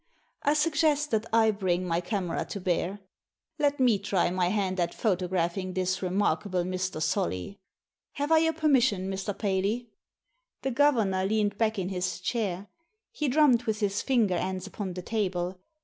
[0.41, 3.01] "I suggest that I bring my camera to bear.
[3.59, 6.99] Let me try my hand at photographing this remarkable Mr.
[6.99, 7.59] Solly.
[8.13, 9.37] Have I your permission, Mr.
[9.37, 9.91] Paley?"
[10.63, 12.65] The governor leaned back in his chair.
[13.11, 15.59] He drummed with his finger ends upon the table.